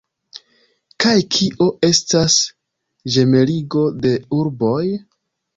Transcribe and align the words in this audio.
Kaj 1.03 1.11
kio 1.35 1.67
estas 1.89 2.39
ĝemeligo 3.17 3.85
de 4.07 4.15
urboj? 4.39 4.83